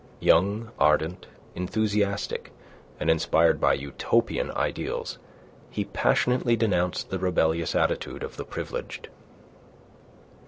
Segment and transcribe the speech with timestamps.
[0.19, 2.51] Young, ardent, enthusiastic,
[2.99, 5.19] and inspired by Utopian ideals,
[5.69, 9.09] he passionately denounced the rebellious attitude of the privileged.